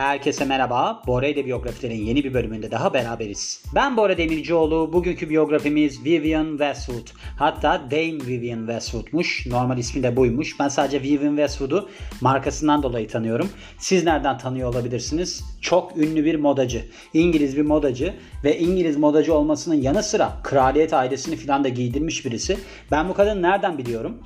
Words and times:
Herkese 0.00 0.44
merhaba. 0.44 1.02
Bora 1.06 1.26
ile 1.26 1.46
biyografilerin 1.46 2.04
yeni 2.04 2.24
bir 2.24 2.34
bölümünde 2.34 2.70
daha 2.70 2.94
beraberiz. 2.94 3.62
Ben 3.74 3.96
Bora 3.96 4.18
Demircioğlu. 4.18 4.92
Bugünkü 4.92 5.30
biyografimiz 5.30 6.04
Vivian 6.04 6.50
Westwood. 6.50 7.08
Hatta 7.38 7.82
Dame 7.90 8.26
Vivian 8.26 8.58
Westwood'muş. 8.58 9.46
Normal 9.46 9.78
ismi 9.78 10.02
de 10.02 10.16
buymuş. 10.16 10.60
Ben 10.60 10.68
sadece 10.68 11.02
Vivian 11.02 11.36
Westwood'u 11.36 11.88
markasından 12.20 12.82
dolayı 12.82 13.08
tanıyorum. 13.08 13.48
Siz 13.78 14.04
nereden 14.04 14.38
tanıyor 14.38 14.68
olabilirsiniz? 14.74 15.44
Çok 15.60 15.96
ünlü 15.96 16.24
bir 16.24 16.34
modacı. 16.34 16.84
İngiliz 17.14 17.56
bir 17.56 17.62
modacı 17.62 18.14
ve 18.44 18.58
İngiliz 18.58 18.96
modacı 18.96 19.34
olmasının 19.34 19.74
yanı 19.74 20.02
sıra 20.02 20.32
kraliyet 20.42 20.94
ailesini 20.94 21.36
falan 21.36 21.64
da 21.64 21.68
giydirmiş 21.68 22.26
birisi. 22.26 22.58
Ben 22.90 23.08
bu 23.08 23.14
kadını 23.14 23.42
nereden 23.42 23.78
biliyorum? 23.78 24.18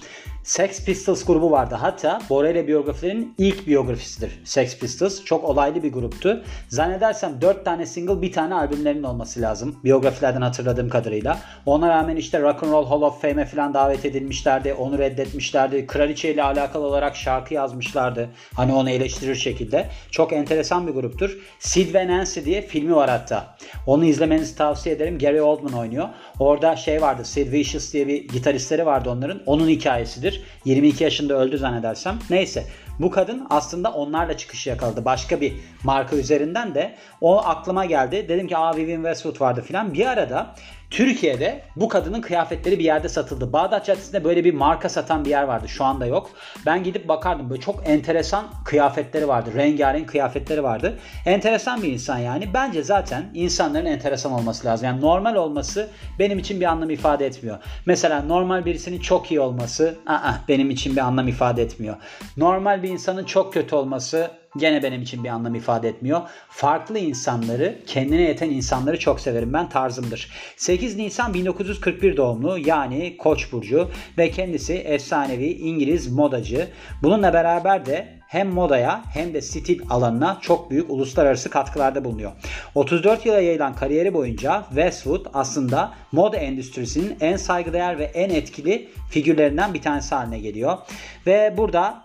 Sex 0.44 0.84
Pistols 0.84 1.24
grubu 1.24 1.50
vardı. 1.50 1.74
Hatta 1.74 2.20
Borelli 2.30 2.68
biyografilerin 2.68 3.34
ilk 3.38 3.66
biyografisidir 3.66 4.40
Sex 4.44 4.78
Pistols. 4.78 5.24
Çok 5.24 5.44
olaylı 5.44 5.82
bir 5.82 5.92
gruptu. 5.92 6.42
Zannedersem 6.68 7.40
4 7.40 7.64
tane 7.64 7.86
single 7.86 8.22
bir 8.22 8.32
tane 8.32 8.54
albümlerinin 8.54 9.02
olması 9.02 9.40
lazım. 9.40 9.76
Biyografilerden 9.84 10.40
hatırladığım 10.40 10.88
kadarıyla. 10.88 11.38
Ona 11.66 11.88
rağmen 11.88 12.16
işte 12.16 12.40
Rock 12.40 12.62
and 12.62 12.72
Roll 12.72 12.86
Hall 12.86 13.02
of 13.02 13.22
Fame'e 13.22 13.44
falan 13.44 13.74
davet 13.74 14.04
edilmişlerdi. 14.04 14.72
Onu 14.72 14.98
reddetmişlerdi. 14.98 15.86
Kraliçe 15.86 16.34
ile 16.34 16.42
alakalı 16.42 16.86
olarak 16.86 17.16
şarkı 17.16 17.54
yazmışlardı. 17.54 18.28
Hani 18.54 18.72
onu 18.72 18.90
eleştirir 18.90 19.34
şekilde. 19.34 19.90
Çok 20.10 20.32
enteresan 20.32 20.86
bir 20.86 20.92
gruptur. 20.92 21.38
Sid 21.58 21.94
ve 21.94 22.08
Nancy 22.08 22.40
diye 22.44 22.62
filmi 22.62 22.94
var 22.94 23.10
hatta. 23.10 23.56
Onu 23.86 24.04
izlemenizi 24.04 24.56
tavsiye 24.56 24.94
ederim. 24.94 25.18
Gary 25.18 25.40
Oldman 25.40 25.72
oynuyor. 25.72 26.08
Orada 26.38 26.76
şey 26.76 27.02
vardı. 27.02 27.24
Sid 27.24 27.52
Vicious 27.52 27.92
diye 27.92 28.08
bir 28.08 28.28
gitaristleri 28.28 28.86
vardı 28.86 29.10
onların. 29.10 29.40
Onun 29.46 29.68
hikayesidir. 29.68 30.33
22 30.64 31.04
yaşında 31.04 31.34
öldü 31.34 31.58
zannedersem. 31.58 32.18
Neyse 32.30 32.66
bu 32.98 33.10
kadın 33.10 33.46
aslında 33.50 33.92
onlarla 33.92 34.36
çıkışı 34.36 34.70
yakaladı. 34.70 35.04
Başka 35.04 35.40
bir 35.40 35.52
marka 35.82 36.16
üzerinden 36.16 36.74
de 36.74 36.94
o 37.20 37.38
aklıma 37.38 37.84
geldi. 37.84 38.26
Dedim 38.28 38.48
ki 38.48 38.56
aa 38.56 38.76
Vivian 38.76 39.02
Westwood 39.02 39.40
vardı 39.40 39.62
filan. 39.66 39.94
Bir 39.94 40.06
arada 40.06 40.54
Türkiye'de 40.94 41.62
bu 41.76 41.88
kadının 41.88 42.20
kıyafetleri 42.20 42.78
bir 42.78 42.84
yerde 42.84 43.08
satıldı. 43.08 43.52
Bağdat 43.52 43.86
Caddesi'nde 43.86 44.24
böyle 44.24 44.44
bir 44.44 44.54
marka 44.54 44.88
satan 44.88 45.24
bir 45.24 45.30
yer 45.30 45.42
vardı. 45.42 45.68
Şu 45.68 45.84
anda 45.84 46.06
yok. 46.06 46.30
Ben 46.66 46.84
gidip 46.84 47.08
bakardım. 47.08 47.50
Böyle 47.50 47.60
çok 47.60 47.88
enteresan 47.88 48.46
kıyafetleri 48.64 49.28
vardı. 49.28 49.50
Rengarenk 49.54 50.08
kıyafetleri 50.08 50.62
vardı. 50.62 50.98
Enteresan 51.26 51.82
bir 51.82 51.92
insan 51.92 52.18
yani. 52.18 52.54
Bence 52.54 52.82
zaten 52.82 53.30
insanların 53.34 53.86
enteresan 53.86 54.32
olması 54.32 54.66
lazım. 54.66 54.86
Yani 54.86 55.00
normal 55.00 55.34
olması 55.34 55.88
benim 56.18 56.38
için 56.38 56.60
bir 56.60 56.66
anlam 56.66 56.90
ifade 56.90 57.26
etmiyor. 57.26 57.58
Mesela 57.86 58.22
normal 58.22 58.64
birisinin 58.64 59.00
çok 59.00 59.30
iyi 59.30 59.40
olması 59.40 59.94
aa, 60.06 60.32
benim 60.48 60.70
için 60.70 60.96
bir 60.96 61.00
anlam 61.00 61.28
ifade 61.28 61.62
etmiyor. 61.62 61.96
Normal 62.36 62.82
bir 62.82 62.88
insanın 62.88 63.24
çok 63.24 63.52
kötü 63.52 63.74
olması 63.74 64.30
gene 64.56 64.82
benim 64.82 65.02
için 65.02 65.24
bir 65.24 65.28
anlam 65.28 65.54
ifade 65.54 65.88
etmiyor. 65.88 66.20
Farklı 66.48 66.98
insanları, 66.98 67.78
kendine 67.86 68.22
yeten 68.22 68.50
insanları 68.50 68.98
çok 68.98 69.20
severim. 69.20 69.52
Ben 69.52 69.68
tarzımdır. 69.68 70.30
8 70.56 70.96
Nisan 70.96 71.34
1941 71.34 72.16
doğumlu 72.16 72.58
yani 72.58 73.16
Koç 73.16 73.52
burcu 73.52 73.90
ve 74.18 74.30
kendisi 74.30 74.74
efsanevi 74.74 75.46
İngiliz 75.46 76.12
modacı. 76.12 76.68
Bununla 77.02 77.32
beraber 77.32 77.86
de 77.86 78.08
hem 78.34 78.48
modaya 78.48 79.02
hem 79.12 79.34
de 79.34 79.42
stil 79.42 79.80
alanına 79.90 80.38
çok 80.40 80.70
büyük 80.70 80.90
uluslararası 80.90 81.50
katkılarda 81.50 82.04
bulunuyor. 82.04 82.32
34 82.74 83.26
yıla 83.26 83.40
yayılan 83.40 83.74
kariyeri 83.74 84.14
boyunca 84.14 84.64
Westwood 84.68 85.26
aslında 85.34 85.92
moda 86.12 86.36
endüstrisinin 86.36 87.16
en 87.20 87.36
saygıdeğer 87.36 87.98
ve 87.98 88.04
en 88.04 88.30
etkili 88.30 88.88
figürlerinden 89.10 89.74
bir 89.74 89.82
tanesi 89.82 90.14
haline 90.14 90.38
geliyor. 90.38 90.78
Ve 91.26 91.54
burada 91.56 92.04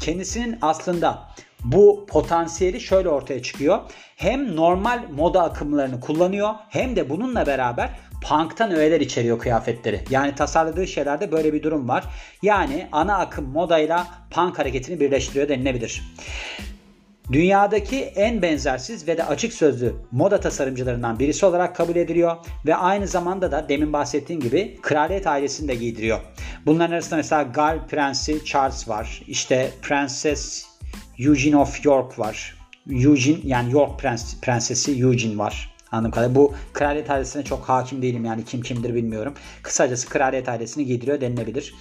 kendisinin 0.00 0.58
aslında 0.62 1.28
bu 1.64 2.06
potansiyeli 2.08 2.80
şöyle 2.80 3.08
ortaya 3.08 3.42
çıkıyor. 3.42 3.80
Hem 4.16 4.56
normal 4.56 5.02
moda 5.16 5.42
akımlarını 5.42 6.00
kullanıyor 6.00 6.50
hem 6.68 6.96
de 6.96 7.10
bununla 7.10 7.46
beraber 7.46 7.90
punk'tan 8.28 8.70
öğeler 8.70 9.00
içeriyor 9.00 9.38
kıyafetleri. 9.38 10.04
Yani 10.10 10.34
tasarladığı 10.34 10.86
şeylerde 10.86 11.32
böyle 11.32 11.52
bir 11.52 11.62
durum 11.62 11.88
var. 11.88 12.04
Yani 12.42 12.88
ana 12.92 13.18
akım 13.18 13.44
modayla 13.44 14.06
punk 14.30 14.58
hareketini 14.58 15.00
birleştiriyor 15.00 15.48
denilebilir. 15.48 16.02
Dünyadaki 17.32 17.96
en 17.96 18.42
benzersiz 18.42 19.08
ve 19.08 19.16
de 19.16 19.24
açık 19.24 19.52
sözlü 19.52 19.94
moda 20.12 20.40
tasarımcılarından 20.40 21.18
birisi 21.18 21.46
olarak 21.46 21.76
kabul 21.76 21.96
ediliyor 21.96 22.36
ve 22.66 22.76
aynı 22.76 23.06
zamanda 23.06 23.52
da 23.52 23.68
demin 23.68 23.92
bahsettiğim 23.92 24.42
gibi 24.42 24.78
kraliyet 24.82 25.26
ailesini 25.26 25.68
de 25.68 25.74
giydiriyor. 25.74 26.20
Bunların 26.66 26.92
arasında 26.92 27.16
mesela 27.16 27.42
Gal 27.42 27.86
Prensi 27.86 28.44
Charles 28.44 28.88
var. 28.88 29.22
İşte 29.26 29.70
Prenses 29.82 30.66
Eugene 31.18 31.56
of 31.56 31.84
York 31.84 32.18
var. 32.18 32.56
Eugene 32.90 33.38
yani 33.44 33.72
York 33.72 34.00
prens, 34.00 34.40
prensesi 34.40 35.00
Eugene 35.00 35.38
var. 35.38 35.75
Anladığım 35.96 36.10
kadarıyla. 36.10 36.34
Bu 36.34 36.54
kraliyet 36.72 37.10
ailesine 37.10 37.44
çok 37.44 37.68
hakim 37.68 38.02
değilim 38.02 38.24
yani 38.24 38.44
kim 38.44 38.62
kimdir 38.62 38.94
bilmiyorum. 38.94 39.34
Kısacası 39.62 40.08
kraliyet 40.08 40.48
ailesini 40.48 40.86
giydiriyor 40.86 41.20
denilebilir. 41.20 41.74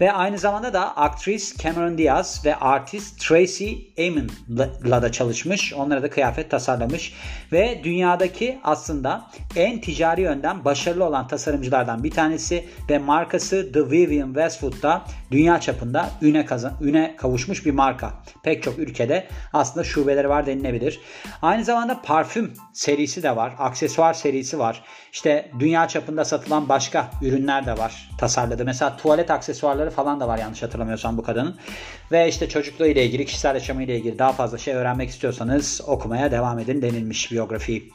Ve 0.00 0.12
aynı 0.12 0.38
zamanda 0.38 0.72
da 0.72 0.96
aktris 0.96 1.56
Cameron 1.56 1.98
Diaz 1.98 2.42
ve 2.44 2.56
artist 2.56 3.20
Tracy 3.20 3.72
Emin'la 3.96 5.02
da 5.02 5.12
çalışmış. 5.12 5.72
Onlara 5.74 6.02
da 6.02 6.10
kıyafet 6.10 6.50
tasarlamış. 6.50 7.14
Ve 7.52 7.80
dünyadaki 7.84 8.58
aslında 8.64 9.30
en 9.56 9.80
ticari 9.80 10.20
yönden 10.20 10.64
başarılı 10.64 11.04
olan 11.04 11.28
tasarımcılardan 11.28 12.04
bir 12.04 12.10
tanesi 12.10 12.64
ve 12.90 12.98
markası 12.98 13.72
The 13.72 13.90
Vivian 13.90 14.26
Westwood'da 14.26 15.02
dünya 15.30 15.60
çapında 15.60 16.10
üne, 16.22 16.46
kazan, 16.46 16.72
üne 16.80 17.16
kavuşmuş 17.16 17.66
bir 17.66 17.72
marka. 17.72 18.12
Pek 18.42 18.62
çok 18.62 18.78
ülkede 18.78 19.26
aslında 19.52 19.84
şubeleri 19.84 20.28
var 20.28 20.46
denilebilir. 20.46 21.00
Aynı 21.42 21.64
zamanda 21.64 22.02
parfüm 22.02 22.52
serisi 22.72 23.22
de 23.22 23.36
var. 23.36 23.54
Aksesuar 23.58 24.14
serisi 24.14 24.58
var. 24.58 24.82
İşte 25.12 25.50
dünya 25.58 25.88
çapında 25.88 26.24
satılan 26.24 26.68
başka 26.68 27.10
ürünler 27.22 27.66
de 27.66 27.78
var. 27.78 28.10
Tasarladı. 28.18 28.64
Mesela 28.64 28.96
tuvalet 28.96 29.30
aksesuarları 29.30 29.90
falan 29.90 30.20
da 30.20 30.28
var 30.28 30.38
yanlış 30.38 30.62
hatırlamıyorsam 30.62 31.16
bu 31.18 31.22
kadının. 31.22 31.56
Ve 32.12 32.28
işte 32.28 32.48
çocukluğu 32.48 32.86
ile 32.86 33.06
ilgili, 33.06 33.24
kişisel 33.26 33.54
yaşamı 33.54 33.82
ile 33.82 33.96
ilgili 33.96 34.18
daha 34.18 34.32
fazla 34.32 34.58
şey 34.58 34.74
öğrenmek 34.74 35.08
istiyorsanız 35.10 35.80
okumaya 35.86 36.30
devam 36.30 36.58
edin 36.58 36.82
denilmiş 36.82 37.32
biyografiyi. 37.32 37.92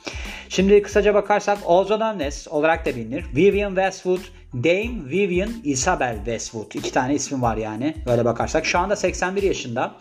Şimdi 0.50 0.82
kısaca 0.82 1.14
bakarsak 1.14 1.58
Ozonannes 1.66 2.48
olarak 2.48 2.86
da 2.86 2.96
bilinir. 2.96 3.26
Vivian 3.36 3.76
Westwood 3.76 4.22
Dame 4.54 5.10
Vivian 5.10 5.54
Isabel 5.64 6.16
Westwood. 6.16 6.72
iki 6.74 6.92
tane 6.92 7.14
ismi 7.14 7.42
var 7.42 7.58
yani. 7.58 7.96
Öyle 8.06 8.26
bakarsak. 8.26 8.66
Şu 8.66 8.80
anda 8.80 8.96
81 8.96 9.44
yaşında. 9.44 9.96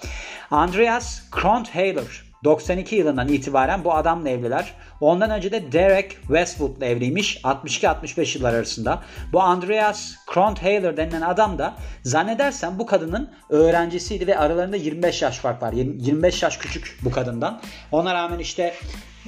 Andreas 0.51 1.31
Kront-Haler 1.31 2.30
92 2.45 2.97
yılından 2.97 3.29
itibaren 3.29 3.85
bu 3.85 3.95
adamla 3.95 4.29
evliler. 4.29 4.75
Ondan 5.01 5.31
önce 5.31 5.53
de 5.53 5.73
Derek 5.73 6.11
Westwood'la 6.11 6.87
evliymiş 6.87 7.41
62-65 7.45 8.39
yıllar 8.39 8.55
arasında. 8.55 9.03
Bu 9.33 9.43
Andreas 9.43 10.15
Kront-Haler 10.27 10.97
denilen 10.97 11.21
adam 11.21 11.59
da 11.59 11.75
zannedersem 12.03 12.79
bu 12.79 12.87
kadının 12.87 13.31
öğrencisiydi 13.49 14.27
ve 14.27 14.39
aralarında 14.39 14.77
25 14.77 15.23
yaş 15.23 15.39
fark 15.39 15.63
var. 15.63 15.73
25 15.73 16.43
yaş 16.43 16.57
küçük 16.57 16.99
bu 17.03 17.11
kadından. 17.11 17.61
Ona 17.93 18.15
rağmen 18.15 18.39
işte 18.39 18.75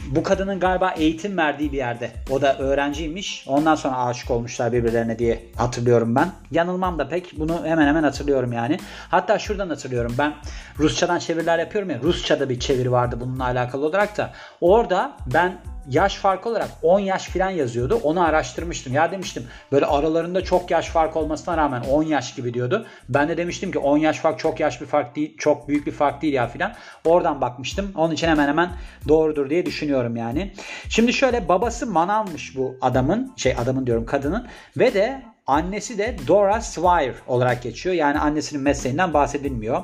bu 0.06 0.22
kadının 0.22 0.60
galiba 0.60 0.91
eğitim 0.91 1.36
verdiği 1.36 1.72
bir 1.72 1.76
yerde. 1.76 2.10
O 2.30 2.42
da 2.42 2.58
öğrenciymiş. 2.58 3.44
Ondan 3.48 3.75
sonra 3.75 3.97
aşık 3.97 4.30
olmuşlar 4.30 4.72
birbirlerine 4.72 5.19
diye 5.19 5.42
hatırlıyorum 5.56 6.14
ben. 6.14 6.30
Yanılmam 6.50 6.98
da 6.98 7.08
pek. 7.08 7.38
Bunu 7.38 7.66
hemen 7.66 7.86
hemen 7.86 8.02
hatırlıyorum 8.02 8.52
yani. 8.52 8.78
Hatta 9.08 9.38
şuradan 9.38 9.69
hatırlıyorum. 9.69 10.14
Ben 10.19 10.34
Rusçadan 10.78 11.19
çeviriler 11.19 11.58
yapıyorum 11.58 11.91
ya. 11.91 11.98
Rusçada 12.02 12.48
bir 12.48 12.60
çeviri 12.60 12.92
vardı 12.92 13.16
bununla 13.20 13.44
alakalı 13.44 13.86
olarak 13.86 14.16
da. 14.16 14.31
Orada 14.60 15.16
ben 15.34 15.58
yaş 15.88 16.16
farkı 16.16 16.48
olarak 16.48 16.69
10 16.82 17.00
yaş 17.00 17.28
falan 17.28 17.50
yazıyordu. 17.50 18.00
Onu 18.03 18.25
araştırmıştım. 18.25 18.93
Ya 18.93 19.12
demiştim 19.12 19.47
böyle 19.72 19.87
aralarında 19.87 20.44
çok 20.44 20.70
yaş 20.70 20.88
fark 20.88 21.16
olmasına 21.16 21.56
rağmen 21.56 21.81
10 21.81 22.03
yaş 22.03 22.34
gibi 22.34 22.54
diyordu. 22.54 22.87
Ben 23.08 23.29
de 23.29 23.37
demiştim 23.37 23.73
ki 23.73 23.79
10 23.79 23.99
yaş 23.99 24.19
fark 24.19 24.38
çok 24.38 24.61
yaş 24.61 24.81
bir 24.81 24.87
fark 24.87 25.17
değil. 25.17 25.37
Çok 25.38 25.69
büyük 25.69 25.87
bir 25.87 25.93
fark 25.93 26.23
değil 26.23 26.34
ya 26.34 26.49
filan. 26.49 26.73
Oradan 27.05 27.40
bakmıştım. 27.40 27.93
Onun 27.96 28.14
için 28.14 28.29
hemen 28.29 28.49
hemen 28.49 28.70
doğrudur 29.08 29.50
diye 29.50 29.67
düşünüyorum 29.67 30.17
yani. 30.17 30.52
Şimdi 30.88 31.12
şöyle 31.12 31.49
babası 31.49 31.87
manavmış 31.87 32.56
bu 32.56 32.76
adamın. 32.81 33.32
Şey 33.37 33.55
adamın 33.58 33.87
diyorum 33.87 34.06
kadının. 34.06 34.46
Ve 34.76 34.94
de 34.94 35.23
annesi 35.46 35.99
de 35.99 36.17
Dora 36.29 36.61
Swire 36.61 37.14
olarak 37.26 37.62
geçiyor. 37.62 37.94
Yani 37.94 38.19
annesinin 38.19 38.62
mesleğinden 38.62 39.14
bahsedilmiyor. 39.14 39.82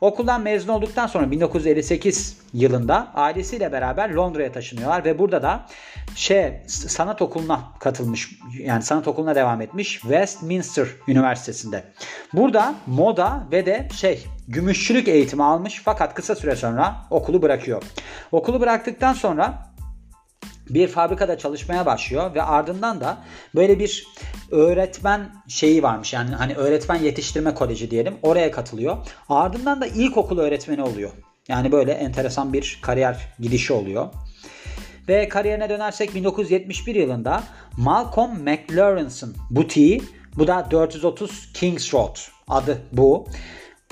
Okuldan 0.00 0.42
mezun 0.42 0.72
olduktan 0.72 1.06
sonra 1.06 1.30
1958 1.30 2.36
yılında 2.54 3.08
ailesiyle 3.14 3.72
beraber 3.72 4.10
Londra'ya 4.10 4.52
taşınıyorlar 4.52 5.04
ve 5.04 5.18
burada 5.18 5.42
da 5.42 5.66
şey 6.14 6.52
sanat 6.66 7.22
okuluna 7.22 7.60
katılmış 7.78 8.30
yani 8.58 8.82
sanat 8.82 9.08
okuluna 9.08 9.34
devam 9.34 9.60
etmiş 9.60 10.00
Westminster 10.00 10.86
Üniversitesi'nde. 11.08 11.84
Burada 12.32 12.74
moda 12.86 13.46
ve 13.52 13.66
de 13.66 13.88
şey 13.96 14.24
gümüşçülük 14.48 15.08
eğitimi 15.08 15.44
almış 15.44 15.80
fakat 15.84 16.14
kısa 16.14 16.34
süre 16.34 16.56
sonra 16.56 16.96
okulu 17.10 17.42
bırakıyor. 17.42 17.82
Okulu 18.32 18.60
bıraktıktan 18.60 19.12
sonra 19.12 19.67
bir 20.70 20.88
fabrikada 20.88 21.38
çalışmaya 21.38 21.86
başlıyor 21.86 22.34
ve 22.34 22.42
ardından 22.42 23.00
da 23.00 23.18
böyle 23.54 23.78
bir 23.78 24.06
öğretmen 24.50 25.30
şeyi 25.48 25.82
varmış. 25.82 26.12
Yani 26.12 26.34
hani 26.34 26.54
öğretmen 26.54 26.96
yetiştirme 26.96 27.54
koleji 27.54 27.90
diyelim. 27.90 28.14
Oraya 28.22 28.50
katılıyor. 28.50 28.96
Ardından 29.28 29.80
da 29.80 29.86
ilkokul 29.86 30.38
öğretmeni 30.38 30.82
oluyor. 30.82 31.10
Yani 31.48 31.72
böyle 31.72 31.92
enteresan 31.92 32.52
bir 32.52 32.78
kariyer 32.82 33.34
gidişi 33.40 33.72
oluyor. 33.72 34.06
Ve 35.08 35.28
kariyerine 35.28 35.68
dönersek 35.68 36.14
1971 36.14 36.94
yılında 36.94 37.42
Malcolm 37.76 38.30
McLaren's'ın 38.42 39.36
butiği 39.50 40.02
bu 40.36 40.46
da 40.46 40.68
430 40.70 41.52
Kings 41.52 41.94
Road 41.94 42.16
adı 42.48 42.78
bu. 42.92 43.26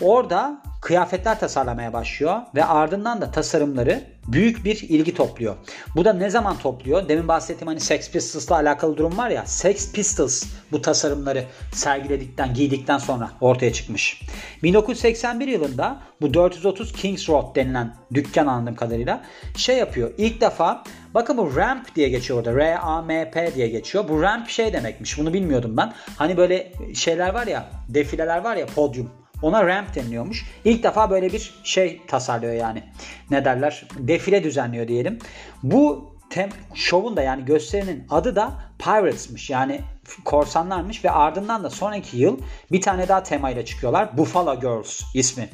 Orada 0.02 0.62
kıyafetler 0.80 1.40
tasarlamaya 1.40 1.92
başlıyor 1.92 2.40
ve 2.54 2.64
ardından 2.64 3.20
da 3.20 3.30
tasarımları 3.30 4.04
büyük 4.26 4.64
bir 4.64 4.82
ilgi 4.82 5.14
topluyor. 5.14 5.56
Bu 5.96 6.04
da 6.04 6.12
ne 6.12 6.30
zaman 6.30 6.58
topluyor? 6.58 7.08
Demin 7.08 7.28
bahsettiğim 7.28 7.66
hani 7.66 7.80
Sex 7.80 8.10
Pistols'la 8.10 8.54
alakalı 8.54 8.96
durum 8.96 9.18
var 9.18 9.30
ya. 9.30 9.46
Sex 9.46 9.92
Pistols 9.92 10.44
bu 10.72 10.82
tasarımları 10.82 11.44
sergiledikten, 11.72 12.54
giydikten 12.54 12.98
sonra 12.98 13.30
ortaya 13.40 13.72
çıkmış. 13.72 14.22
1981 14.62 15.48
yılında 15.48 16.00
bu 16.20 16.34
430 16.34 16.92
Kings 16.92 17.28
Road 17.28 17.56
denilen 17.56 17.94
dükkan 18.14 18.46
anladığım 18.46 18.76
kadarıyla 18.76 19.22
şey 19.56 19.76
yapıyor. 19.76 20.10
İlk 20.18 20.40
defa 20.40 20.84
bakın 21.14 21.36
bu 21.36 21.56
ramp 21.56 21.94
diye 21.94 22.08
geçiyor 22.08 22.38
orada. 22.38 22.56
R-A-M-P 22.56 23.54
diye 23.54 23.68
geçiyor. 23.68 24.08
Bu 24.08 24.22
ramp 24.22 24.48
şey 24.48 24.72
demekmiş. 24.72 25.18
Bunu 25.18 25.32
bilmiyordum 25.32 25.76
ben. 25.76 25.92
Hani 26.16 26.36
böyle 26.36 26.72
şeyler 26.94 27.34
var 27.34 27.46
ya, 27.46 27.70
defileler 27.88 28.44
var 28.44 28.56
ya, 28.56 28.66
podyum 28.66 29.10
ona 29.42 29.66
ramp 29.66 29.94
deniliyormuş. 29.94 30.46
İlk 30.64 30.82
defa 30.82 31.10
böyle 31.10 31.32
bir 31.32 31.54
şey 31.64 32.02
tasarlıyor 32.06 32.52
yani. 32.52 32.82
Ne 33.30 33.44
derler? 33.44 33.84
Defile 33.98 34.44
düzenliyor 34.44 34.88
diyelim. 34.88 35.18
Bu 35.62 36.16
tem 36.30 36.48
şovun 36.74 37.16
da 37.16 37.22
yani 37.22 37.44
gösterinin 37.44 38.06
adı 38.10 38.36
da 38.36 38.52
Pirates'mış. 38.78 39.50
Yani 39.50 39.80
korsanlarmış 40.24 41.04
ve 41.04 41.10
ardından 41.10 41.64
da 41.64 41.70
sonraki 41.70 42.18
yıl 42.18 42.38
bir 42.72 42.80
tane 42.80 43.08
daha 43.08 43.22
temayla 43.22 43.64
çıkıyorlar. 43.64 44.18
Buffalo 44.18 44.60
Girls 44.60 45.02
ismi. 45.14 45.48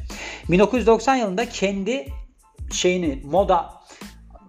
1990 0.49 1.17
yılında 1.17 1.49
kendi 1.49 2.07
şeyini 2.73 3.23
moda 3.25 3.71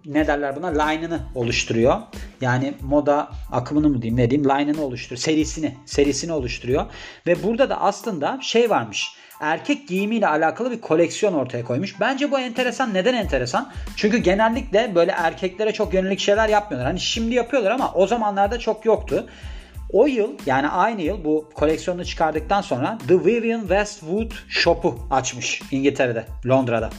ne 0.05 0.27
derler 0.27 0.55
buna 0.55 0.83
line'ını 0.83 1.19
oluşturuyor. 1.35 2.01
Yani 2.41 2.73
moda 2.81 3.29
akımını 3.51 3.89
mı 3.89 4.01
diyeyim 4.01 4.17
ne 4.17 4.29
diyeyim 4.29 4.49
line'ını 4.49 4.81
oluşturuyor. 4.81 5.19
Serisini, 5.19 5.75
serisini 5.85 6.33
oluşturuyor. 6.33 6.85
Ve 7.27 7.43
burada 7.43 7.69
da 7.69 7.81
aslında 7.81 8.39
şey 8.41 8.69
varmış 8.69 9.15
erkek 9.43 9.87
giyimiyle 9.87 10.27
alakalı 10.27 10.71
bir 10.71 10.81
koleksiyon 10.81 11.33
ortaya 11.33 11.63
koymuş. 11.63 11.99
Bence 11.99 12.31
bu 12.31 12.39
enteresan. 12.39 12.93
Neden 12.93 13.13
enteresan? 13.13 13.71
Çünkü 13.95 14.17
genellikle 14.17 14.95
böyle 14.95 15.11
erkeklere 15.11 15.71
çok 15.71 15.93
yönelik 15.93 16.19
şeyler 16.19 16.49
yapmıyorlar. 16.49 16.87
Hani 16.87 16.99
şimdi 16.99 17.35
yapıyorlar 17.35 17.71
ama 17.71 17.93
o 17.93 18.07
zamanlarda 18.07 18.59
çok 18.59 18.85
yoktu. 18.85 19.27
O 19.93 20.07
yıl 20.07 20.31
yani 20.45 20.67
aynı 20.67 21.01
yıl 21.01 21.25
bu 21.25 21.49
koleksiyonu 21.53 22.05
çıkardıktan 22.05 22.61
sonra 22.61 22.97
The 23.07 23.25
Vivian 23.25 23.59
Westwood 23.59 24.31
Shop'u 24.49 24.99
açmış 25.11 25.61
İngiltere'de, 25.71 26.25
Londra'da. 26.47 26.89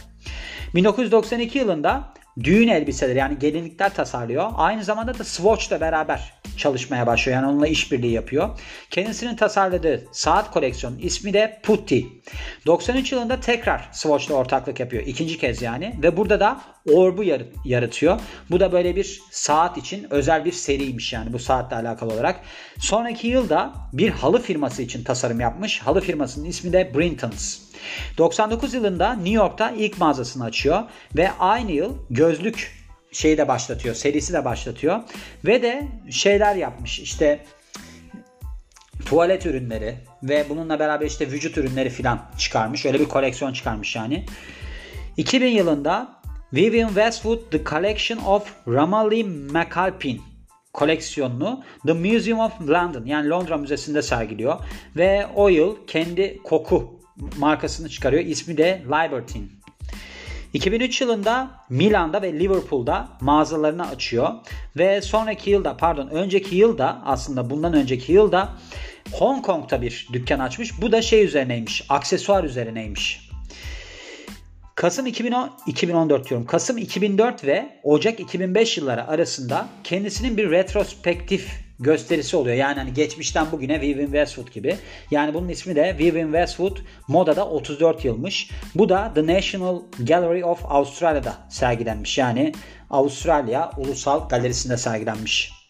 1992 0.75 1.59
yılında 1.59 2.05
düğün 2.45 2.69
elbiseleri 2.69 3.19
yani 3.19 3.39
gelinlikler 3.39 3.95
tasarlıyor. 3.95 4.51
Aynı 4.57 4.85
zamanda 4.85 5.19
da 5.19 5.25
Swatch'la 5.25 5.81
beraber 5.81 6.33
çalışmaya 6.59 7.07
başlıyor. 7.07 7.39
Yani 7.39 7.51
onunla 7.51 7.67
işbirliği 7.67 8.13
yapıyor. 8.13 8.59
Kendisinin 8.91 9.37
tasarladığı 9.37 10.05
saat 10.13 10.51
koleksiyonu 10.51 11.01
ismi 11.01 11.33
de 11.33 11.61
Putti. 11.63 12.07
93 12.67 13.13
yılında 13.13 13.41
tekrar 13.41 13.89
Swatch'la 13.93 14.35
ortaklık 14.35 14.81
yapıyor. 14.81 15.03
İkinci 15.07 15.39
kez 15.39 15.63
yani. 15.63 15.95
Ve 16.03 16.17
burada 16.17 16.41
da 16.41 16.61
Orb'u 16.93 17.25
yaratıyor. 17.65 18.21
Bu 18.51 18.61
da 18.61 18.73
böyle 18.73 18.97
bir 18.97 19.21
saat 19.31 19.79
için 19.79 20.07
özel 20.11 20.45
bir 20.45 20.53
seriymiş 20.53 21.13
yani 21.13 21.33
bu 21.33 21.39
saatle 21.39 21.77
alakalı 21.77 22.13
olarak. 22.13 22.41
Sonraki 22.79 23.27
yılda 23.27 23.73
bir 23.93 24.11
halı 24.11 24.43
firması 24.43 24.83
için 24.83 25.05
tasarım 25.05 25.41
yapmış. 25.41 25.81
Halı 25.81 26.01
firmasının 26.01 26.45
ismi 26.45 26.73
de 26.73 26.95
Brinton's. 26.95 27.59
99 28.19 28.75
yılında 28.75 29.15
New 29.15 29.31
York'ta 29.31 29.71
ilk 29.71 29.99
mağazasını 29.99 30.45
açıyor 30.45 30.83
ve 31.17 31.31
aynı 31.39 31.73
yıl 31.73 31.97
gözlük 32.11 32.84
şeyi 33.15 33.39
de 33.39 33.49
başlatıyor, 33.49 33.95
serisi 33.95 34.33
de 34.33 34.45
başlatıyor 34.45 35.01
ve 35.45 35.63
de 35.63 35.89
şeyler 36.11 36.57
yapmış. 36.57 36.99
İşte 36.99 37.45
tuvalet 39.07 39.47
ürünleri 39.47 39.95
ve 40.23 40.47
bununla 40.49 40.79
beraber 40.79 41.07
işte 41.07 41.31
vücut 41.31 41.59
ürünleri 41.59 41.91
filan 41.91 42.31
çıkarmış. 42.39 42.87
Öyle 42.87 43.01
bir 43.01 43.09
koleksiyon 43.09 43.53
çıkarmış 43.53 43.97
yani. 43.97 44.27
2000 45.17 45.47
yılında 45.47 46.21
Vivian 46.53 46.89
Westwood 46.89 47.51
The 47.51 47.65
Collection 47.65 48.19
of 48.19 48.53
Ramalli 48.69 49.25
McAlpin 49.25 50.23
koleksiyonunu 50.73 51.65
The 51.87 51.93
Museum 51.93 52.39
of 52.39 52.53
London 52.61 53.07
yani 53.07 53.29
Londra 53.29 53.57
Müzesi'nde 53.57 54.03
sergiliyor. 54.03 54.59
Ve 54.97 55.27
o 55.35 55.49
yıl 55.49 55.77
kendi 55.87 56.43
koku 56.45 57.01
markasını 57.39 57.89
çıkarıyor. 57.89 58.25
İsmi 58.25 58.57
de 58.57 58.83
Libertine. 58.87 59.45
2003 60.55 61.01
yılında 61.01 61.51
Milan'da 61.69 62.23
ve 62.23 62.33
Liverpool'da 62.33 63.09
mağazalarını 63.21 63.89
açıyor. 63.89 64.31
Ve 64.77 65.03
sonraki 65.03 65.51
yılda 65.51 65.77
pardon 65.77 66.09
önceki 66.09 66.57
yılda 66.57 67.03
aslında 67.05 67.51
bundan 67.51 67.75
önceki 67.75 68.13
yılda 68.13 68.49
Hong 69.13 69.45
Kong'ta 69.45 69.83
bir 69.83 70.09
dükkan 70.13 70.39
açmış. 70.39 70.83
Bu 70.83 70.93
da 70.93 71.03
şey 71.03 71.25
üzerineymiş. 71.25 71.85
Aksesuar 71.89 72.45
üzerineymiş. 72.45 73.31
Kasım 74.75 75.07
2010, 75.07 75.51
2014 75.67 76.31
diyorum. 76.31 76.47
Kasım 76.47 76.79
2004 76.79 77.45
ve 77.45 77.81
Ocak 77.83 78.21
2005 78.21 78.79
yılları 78.79 79.09
arasında 79.09 79.69
kendisinin 79.85 80.37
bir 80.37 80.51
retrospektif 80.51 81.64
gösterisi 81.81 82.37
oluyor. 82.37 82.57
Yani 82.57 82.79
hani 82.79 82.95
geçmişten 82.95 83.47
bugüne 83.53 83.81
Vivian 83.81 84.07
Westwood 84.07 84.53
gibi. 84.53 84.77
Yani 85.11 85.35
bunun 85.35 85.49
ismi 85.49 85.77
de 85.77 85.97
Vivian 85.99 86.27
Westwood 86.27 86.77
modada 87.09 87.49
34 87.49 88.05
yılmış. 88.05 88.51
Bu 88.75 88.89
da 88.89 89.13
The 89.15 89.27
National 89.27 89.83
Gallery 89.99 90.45
of 90.45 90.65
Australia'da 90.65 91.35
sergilenmiş. 91.49 92.19
Yani 92.19 92.53
Avustralya 92.91 93.71
Ulusal 93.79 94.29
Galerisi'nde 94.29 94.77
sergilenmiş. 94.77 95.64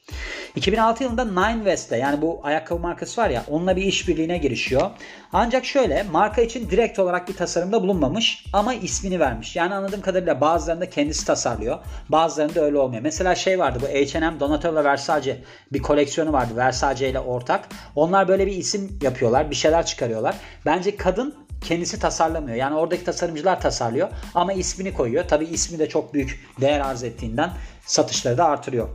2006 0.56 1.04
yılında 1.04 1.24
Nine 1.24 1.56
West'te 1.56 1.96
yani 1.96 2.22
bu 2.22 2.40
ayakkabı 2.42 2.80
markası 2.80 3.20
var 3.20 3.30
ya 3.30 3.44
onunla 3.48 3.76
bir 3.76 3.82
işbirliğine 3.82 4.38
girişiyor. 4.38 4.90
Ancak 5.32 5.64
şöyle 5.64 6.02
marka 6.02 6.42
için 6.42 6.70
direkt 6.70 6.98
olarak 6.98 7.28
bir 7.28 7.34
tasarımda 7.36 7.82
bulunmamış 7.82 8.44
ama 8.52 8.74
ismini 8.74 9.20
vermiş. 9.20 9.56
Yani 9.56 9.74
anladığım 9.74 10.00
kadarıyla 10.00 10.40
bazılarında 10.40 10.90
kendisi 10.90 11.26
tasarlıyor. 11.26 11.78
Bazılarında 12.08 12.60
öyle 12.60 12.78
olmuyor. 12.78 13.02
Mesela 13.02 13.34
şey 13.34 13.58
vardı 13.58 13.78
bu 13.82 13.86
H&M 13.86 14.40
Donatella 14.40 14.84
Versace 14.84 15.42
bir 15.72 15.82
koleksiyonu 15.82 16.32
vardı 16.32 16.56
Versace 16.56 17.10
ile 17.10 17.20
ortak. 17.20 17.68
Onlar 17.96 18.28
böyle 18.28 18.46
bir 18.46 18.52
isim 18.52 18.98
yapıyorlar. 19.02 19.50
Bir 19.50 19.56
şeyler 19.56 19.86
çıkarıyorlar. 19.86 20.34
Bence 20.66 20.96
kadın 20.96 21.34
kendisi 21.60 21.98
tasarlamıyor. 21.98 22.56
Yani 22.56 22.74
oradaki 22.74 23.04
tasarımcılar 23.04 23.60
tasarlıyor 23.60 24.08
ama 24.34 24.52
ismini 24.52 24.94
koyuyor. 24.94 25.24
Tabi 25.28 25.44
ismi 25.44 25.78
de 25.78 25.88
çok 25.88 26.14
büyük 26.14 26.48
değer 26.60 26.80
arz 26.80 27.04
ettiğinden 27.04 27.50
satışları 27.86 28.38
da 28.38 28.44
artırıyor. 28.44 28.88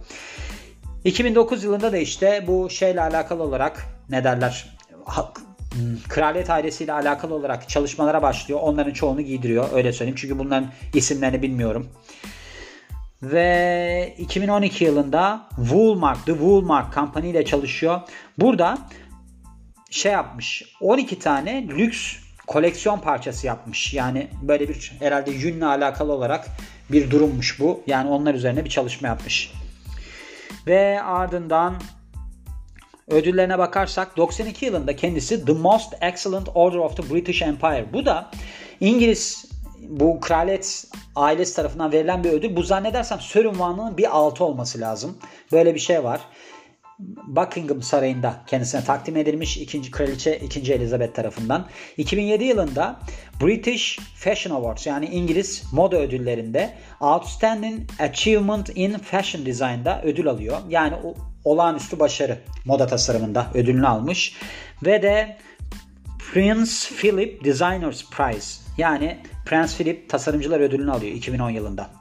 2009 1.04 1.64
yılında 1.64 1.92
da 1.92 1.98
işte 1.98 2.44
bu 2.48 2.70
şeyle 2.70 3.02
alakalı 3.02 3.44
olarak 3.44 3.86
ne 4.10 4.24
derler 4.24 4.78
hmm, 5.06 5.98
kraliyet 6.10 6.50
ailesiyle 6.50 6.94
alakalı 6.94 7.34
olarak 7.34 7.70
çalışmalara 7.70 8.22
başlıyor. 8.22 8.60
Onların 8.64 8.94
çoğunu 8.94 9.22
giydiriyor 9.22 9.70
öyle 9.74 9.94
söyleyeyim. 9.94 10.18
Çünkü 10.22 10.40
bunların 10.40 10.68
isimlerini 10.94 11.42
bilmiyorum. 11.42 11.90
Ve 13.24 14.16
2012 14.18 14.84
yılında 14.84 15.48
Woolmark, 15.56 16.26
The 16.26 16.32
Woolmark 16.32 16.94
Company 16.94 17.30
ile 17.30 17.46
çalışıyor. 17.46 18.02
Burada 18.38 18.78
şey 19.90 20.12
yapmış 20.12 20.64
12 20.82 21.20
tane 21.20 21.68
lüks 21.68 22.16
koleksiyon 22.48 23.00
parçası 23.00 23.48
yapmış. 23.48 23.94
Yani 23.94 24.28
böyle 24.42 24.70
bir 24.70 24.92
herhalde 25.00 25.32
yünle 25.32 25.66
alakalı 25.66 26.12
olarak 26.14 26.48
bir 26.90 27.12
durummuş 27.12 27.60
bu. 27.60 27.84
Yani 27.88 28.10
onlar 28.10 28.34
üzerine 28.34 28.66
bir 28.66 28.70
çalışma 28.70 29.08
yapmış. 29.08 29.52
Ve 30.68 31.02
ardından 31.02 31.76
ödüllerine 33.08 33.60
bakarsak 33.60 34.18
92 34.18 34.66
yılında 34.66 34.96
kendisi 34.96 35.46
The 35.46 35.54
Most 35.54 35.94
Excellent 36.02 36.50
Order 36.56 36.78
of 36.78 36.98
the 36.98 37.14
British 37.14 37.42
Empire. 37.42 37.94
Bu 37.94 38.06
da 38.06 38.32
İngiliz 38.80 39.46
bu 39.90 40.20
kraliyet 40.20 40.86
ailesi 41.16 41.56
tarafından 41.56 41.92
verilen 41.92 42.24
bir 42.24 42.30
ödül. 42.30 42.56
Bu 42.56 42.64
zannedersem 42.64 43.20
Sir 43.20 43.46
unvanının 43.46 43.98
bir 43.98 44.18
altı 44.18 44.44
olması 44.44 44.80
lazım. 44.80 45.18
Böyle 45.52 45.76
bir 45.76 45.80
şey 45.80 46.04
var. 46.04 46.22
Buckingham 47.28 47.82
Sarayı'nda 47.82 48.42
kendisine 48.48 48.84
takdim 48.84 49.18
edilmiş 49.18 49.58
ikinci 49.58 49.92
kraliçe 49.92 50.40
2. 50.40 50.74
Elizabeth 50.74 51.14
tarafından. 51.14 51.66
2007 51.98 52.44
yılında 52.44 53.00
British 53.42 54.00
Fashion 54.16 54.56
Awards 54.56 54.88
yani 54.88 55.06
İngiliz 55.06 55.64
moda 55.74 55.98
ödüllerinde 55.98 56.74
Outstanding 57.02 57.90
Achievement 58.00 58.70
in 58.76 58.98
Fashion 58.98 59.46
Design'da 59.46 60.02
ödül 60.04 60.28
alıyor. 60.28 60.58
Yani 60.70 60.96
olağanüstü 61.46 62.00
başarı 62.00 62.38
moda 62.66 62.88
tasarımında 62.88 63.48
ödülünü 63.54 63.88
almış. 63.88 64.36
Ve 64.86 65.02
de 65.02 65.38
Prince 66.34 66.72
Philip 67.02 67.46
Designers 67.46 68.10
Prize 68.10 68.62
yani 68.78 69.18
Prince 69.46 69.74
Philip 69.78 70.10
tasarımcılar 70.10 70.60
ödülünü 70.60 70.92
alıyor 70.92 71.16
2010 71.16 71.50
yılında. 71.50 71.99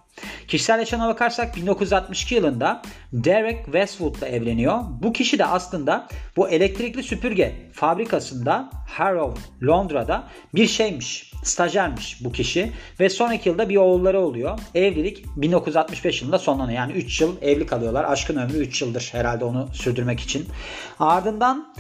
Kişisel 0.49 0.79
yaşamına 0.79 1.09
bakarsak 1.09 1.57
1962 1.57 2.35
yılında 2.35 2.83
Derek 3.13 3.65
Westwood'la 3.65 4.29
evleniyor. 4.29 4.81
Bu 5.03 5.13
kişi 5.13 5.39
de 5.39 5.45
aslında 5.45 6.09
bu 6.37 6.49
elektrikli 6.49 7.03
süpürge 7.03 7.71
fabrikasında 7.73 8.71
Harrow, 8.89 9.41
Londra'da 9.63 10.25
bir 10.55 10.67
şeymiş, 10.67 11.33
stajyermiş 11.45 12.25
bu 12.25 12.33
kişi 12.33 12.73
ve 13.01 13.09
sonraki 13.09 13.49
yılda 13.49 13.69
bir 13.69 13.77
oğulları 13.77 14.21
oluyor. 14.21 14.59
Evlilik 14.75 15.25
1965 15.37 16.23
yılında 16.23 16.39
sonlanıyor. 16.39 16.79
Yani 16.79 16.93
3 16.93 17.21
yıl 17.21 17.43
evli 17.43 17.67
kalıyorlar. 17.67 18.05
Aşkın 18.05 18.37
ömrü 18.37 18.57
3 18.57 18.83
yıldır 18.83 19.09
herhalde 19.13 19.45
onu 19.45 19.69
sürdürmek 19.73 20.21
için. 20.21 20.49
Ardından 20.99 21.75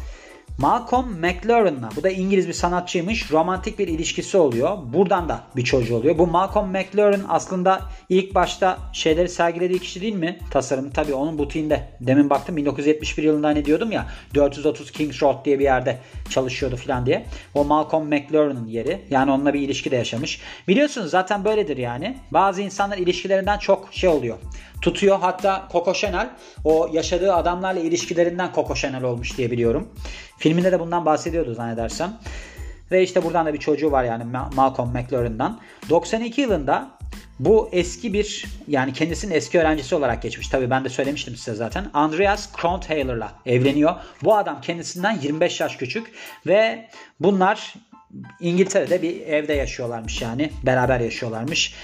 Malcolm 0.58 1.20
McLaren'la 1.20 1.88
bu 1.96 2.02
da 2.02 2.10
İngiliz 2.10 2.48
bir 2.48 2.52
sanatçıymış. 2.52 3.32
Romantik 3.32 3.78
bir 3.78 3.88
ilişkisi 3.88 4.36
oluyor. 4.36 4.78
Buradan 4.92 5.28
da 5.28 5.42
bir 5.56 5.64
çocuğu 5.64 5.96
oluyor. 5.96 6.18
Bu 6.18 6.26
Malcolm 6.26 6.70
McLaren 6.70 7.22
aslında 7.28 7.80
ilk 8.08 8.34
başta 8.34 8.78
şeyleri 8.92 9.28
sergilediği 9.28 9.78
kişi 9.78 10.00
değil 10.00 10.14
mi? 10.14 10.38
Tasarımı 10.50 10.90
tabii 10.90 11.14
onun 11.14 11.38
butiğinde. 11.38 11.88
Demin 12.00 12.30
baktım 12.30 12.56
1971 12.56 13.22
yılında 13.22 13.50
ne 13.50 13.64
diyordum 13.64 13.92
ya 13.92 14.06
430 14.34 14.90
Kings 14.90 15.22
Road 15.22 15.44
diye 15.44 15.58
bir 15.58 15.64
yerde 15.64 15.98
çalışıyordu 16.30 16.76
falan 16.76 17.06
diye. 17.06 17.26
O 17.54 17.64
Malcolm 17.64 18.06
McLaren'ın 18.06 18.66
yeri. 18.66 19.00
Yani 19.10 19.30
onunla 19.30 19.54
bir 19.54 19.60
ilişki 19.60 19.90
de 19.90 19.96
yaşamış. 19.96 20.40
Biliyorsunuz 20.68 21.10
zaten 21.10 21.44
böyledir 21.44 21.76
yani. 21.76 22.16
Bazı 22.30 22.62
insanlar 22.62 22.98
ilişkilerinden 22.98 23.58
çok 23.58 23.88
şey 23.90 24.10
oluyor 24.10 24.38
tutuyor. 24.82 25.18
Hatta 25.20 25.68
Coco 25.72 25.94
Chanel 25.94 26.30
o 26.64 26.90
yaşadığı 26.92 27.34
adamlarla 27.34 27.80
ilişkilerinden 27.80 28.50
Coco 28.54 28.74
Chanel 28.74 29.04
olmuş 29.04 29.38
diye 29.38 29.50
biliyorum. 29.50 29.88
Filminde 30.38 30.72
de 30.72 30.80
bundan 30.80 31.06
bahsediyordu 31.06 31.54
zannedersem. 31.54 32.18
Ve 32.90 33.02
işte 33.02 33.24
buradan 33.24 33.46
da 33.46 33.54
bir 33.54 33.58
çocuğu 33.58 33.92
var 33.92 34.04
yani 34.04 34.24
Malcolm 34.54 34.88
McLaren'dan. 34.88 35.60
92 35.90 36.40
yılında 36.40 36.90
bu 37.38 37.68
eski 37.72 38.12
bir 38.12 38.44
yani 38.68 38.92
kendisinin 38.92 39.34
eski 39.34 39.58
öğrencisi 39.58 39.94
olarak 39.94 40.22
geçmiş. 40.22 40.48
Tabii 40.48 40.70
ben 40.70 40.84
de 40.84 40.88
söylemiştim 40.88 41.36
size 41.36 41.54
zaten. 41.54 41.90
Andreas 41.94 42.52
Krontaler'la 42.52 43.32
evleniyor. 43.46 43.94
Bu 44.22 44.36
adam 44.36 44.60
kendisinden 44.60 45.18
25 45.22 45.60
yaş 45.60 45.76
küçük 45.76 46.12
ve 46.46 46.88
bunlar 47.20 47.74
İngiltere'de 48.40 49.02
bir 49.02 49.20
evde 49.20 49.52
yaşıyorlarmış 49.52 50.22
yani. 50.22 50.50
Beraber 50.66 51.00
yaşıyorlarmış 51.00 51.74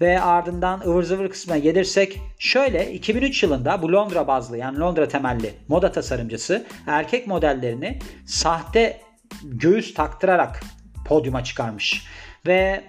ve 0.00 0.20
ardından 0.20 0.80
ıvır 0.80 1.02
zıvır 1.02 1.30
kısmına 1.30 1.58
gelirsek 1.58 2.20
şöyle 2.38 2.92
2003 2.92 3.42
yılında 3.42 3.82
bu 3.82 3.92
Londra 3.92 4.26
bazlı 4.26 4.58
yani 4.58 4.78
Londra 4.78 5.08
temelli 5.08 5.54
moda 5.68 5.92
tasarımcısı 5.92 6.66
erkek 6.86 7.26
modellerini 7.26 7.98
sahte 8.26 9.00
göğüs 9.42 9.94
taktırarak 9.94 10.60
podyuma 11.06 11.44
çıkarmış. 11.44 12.06
Ve 12.46 12.84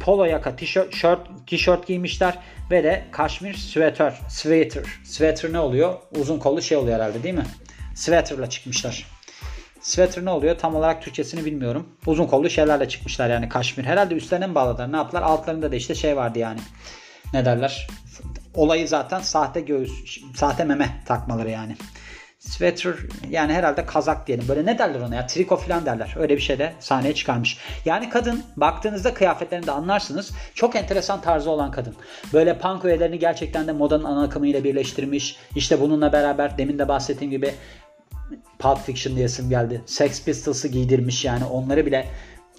polo 0.00 0.24
yaka 0.24 0.56
tişört, 0.56 0.92
tişört 1.46 1.86
giymişler 1.86 2.38
ve 2.70 2.84
de 2.84 3.04
kaşmir 3.12 3.54
sweater, 3.54 4.20
sweater. 4.28 4.84
Sweater 5.04 5.52
ne 5.52 5.58
oluyor? 5.58 5.94
Uzun 6.16 6.38
kollu 6.38 6.62
şey 6.62 6.78
oluyor 6.78 6.96
herhalde 6.96 7.22
değil 7.22 7.34
mi? 7.34 7.46
Sweater'la 7.94 8.50
çıkmışlar. 8.50 9.17
Sweater 9.88 10.24
ne 10.24 10.30
oluyor? 10.30 10.58
Tam 10.58 10.74
olarak 10.74 11.02
Türkçesini 11.02 11.44
bilmiyorum. 11.44 11.88
Uzun 12.06 12.26
kollu 12.26 12.50
şeylerle 12.50 12.88
çıkmışlar 12.88 13.30
yani 13.30 13.48
kaşmir. 13.48 13.84
Herhalde 13.84 14.14
üstlerine 14.14 14.46
mi 14.46 14.54
bağladılar? 14.54 14.92
Ne 14.92 14.96
yaptılar? 14.96 15.22
Altlarında 15.22 15.72
da 15.72 15.76
işte 15.76 15.94
şey 15.94 16.16
vardı 16.16 16.38
yani. 16.38 16.60
Ne 17.32 17.44
derler? 17.44 17.86
Olayı 18.54 18.88
zaten 18.88 19.20
sahte 19.20 19.60
göğüs, 19.60 20.20
sahte 20.36 20.64
meme 20.64 21.02
takmaları 21.06 21.50
yani. 21.50 21.76
Sweater 22.38 22.94
yani 23.30 23.52
herhalde 23.52 23.86
kazak 23.86 24.26
diyelim. 24.26 24.48
Böyle 24.48 24.66
ne 24.66 24.78
derler 24.78 25.00
ona 25.00 25.14
ya? 25.14 25.26
Triko 25.26 25.56
falan 25.56 25.86
derler. 25.86 26.14
Öyle 26.18 26.36
bir 26.36 26.42
şey 26.42 26.58
de 26.58 26.72
sahneye 26.80 27.14
çıkarmış. 27.14 27.58
Yani 27.84 28.10
kadın 28.10 28.42
baktığınızda 28.56 29.14
kıyafetlerini 29.14 29.66
de 29.66 29.70
anlarsınız. 29.72 30.32
Çok 30.54 30.76
enteresan 30.76 31.20
tarzı 31.20 31.50
olan 31.50 31.70
kadın. 31.70 31.94
Böyle 32.32 32.58
punk 32.58 32.84
öğelerini 32.84 33.18
gerçekten 33.18 33.66
de 33.66 33.72
modanın 33.72 34.04
ana 34.04 34.22
akımıyla 34.22 34.64
birleştirmiş. 34.64 35.36
İşte 35.54 35.80
bununla 35.80 36.12
beraber 36.12 36.58
demin 36.58 36.78
de 36.78 36.88
bahsettiğim 36.88 37.30
gibi 37.30 37.54
Pulp 38.58 38.78
Fiction 38.86 39.16
diyesim 39.16 39.50
geldi. 39.50 39.82
Sex 39.86 40.24
Pistols'ı 40.24 40.68
giydirmiş 40.68 41.24
yani 41.24 41.44
onları 41.44 41.86
bile 41.86 42.08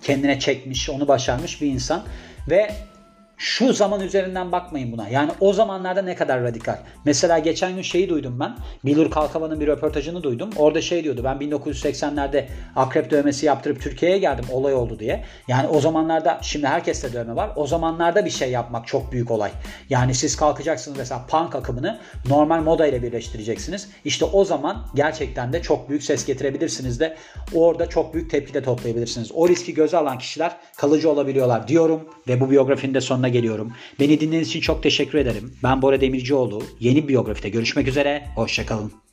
kendine 0.02 0.40
çekmiş, 0.40 0.90
onu 0.90 1.08
başarmış 1.08 1.62
bir 1.62 1.68
insan. 1.68 2.04
Ve 2.50 2.72
şu 3.40 3.74
zaman 3.74 4.02
üzerinden 4.02 4.52
bakmayın 4.52 4.92
buna. 4.92 5.10
Yani 5.10 5.32
o 5.40 5.54
zamanlarda 5.54 6.02
ne 6.02 6.16
kadar 6.16 6.44
radikal. 6.44 6.78
Mesela 7.06 7.40
geçen 7.40 7.76
gün 7.76 7.82
şeyi 7.82 8.10
duydum 8.10 8.40
ben. 8.40 8.56
Bilur 8.86 9.12
Kalkavan'ın 9.12 9.60
bir 9.60 9.68
röportajını 9.68 10.24
duydum. 10.24 10.50
Orada 10.56 10.82
şey 10.82 11.04
diyordu. 11.04 11.22
Ben 11.24 11.38
1980'lerde 11.38 12.46
akrep 12.76 13.12
dövmesi 13.12 13.46
yaptırıp 13.46 13.82
Türkiye'ye 13.82 14.18
geldim. 14.18 14.46
Olay 14.52 14.74
oldu 14.74 15.00
diye. 15.00 15.24
Yani 15.48 15.68
o 15.68 15.80
zamanlarda 15.80 16.40
şimdi 16.42 16.68
herkeste 16.68 17.14
dövme 17.14 17.36
var. 17.36 17.52
O 17.56 17.68
zamanlarda 17.68 18.26
bir 18.26 18.30
şey 18.30 18.52
yapmak 18.52 18.88
çok 18.88 19.12
büyük 19.12 19.32
olay. 19.32 19.52
Yani 19.90 20.16
siz 20.16 20.36
kalkacaksınız 20.36 20.98
mesela 20.98 21.26
punk 21.28 21.56
akımını 21.56 22.00
normal 22.30 22.62
moda 22.62 22.88
ile 22.88 23.04
birleştireceksiniz. 23.04 23.90
İşte 24.06 24.26
o 24.26 24.46
zaman 24.46 24.86
gerçekten 24.96 25.54
de 25.54 25.62
çok 25.62 25.90
büyük 25.90 26.04
ses 26.04 26.26
getirebilirsiniz 26.26 27.00
de 27.00 27.18
orada 27.54 27.90
çok 27.90 28.14
büyük 28.14 28.32
tepki 28.32 28.54
de 28.54 28.64
toplayabilirsiniz. 28.64 29.32
O 29.34 29.50
riski 29.50 29.74
göze 29.74 29.98
alan 29.98 30.18
kişiler 30.18 30.58
kalıcı 30.78 31.10
olabiliyorlar 31.10 31.68
diyorum 31.68 32.10
ve 32.28 32.40
bu 32.40 32.52
biyografinin 32.52 32.94
de 32.94 33.02
sonuna 33.30 33.34
geliyorum. 33.34 33.74
Beni 34.00 34.20
dinlediğiniz 34.20 34.48
için 34.48 34.62
çok 34.62 34.84
teşekkür 34.84 35.18
ederim. 35.18 35.54
Ben 35.64 35.82
Bora 35.82 36.02
Demircioğlu. 36.02 36.62
Yeni 36.80 37.08
biyografide 37.08 37.50
görüşmek 37.50 37.88
üzere. 37.88 38.24
Hoşçakalın. 38.36 39.09